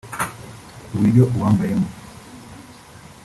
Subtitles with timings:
[0.93, 1.87] uburyo awambayemo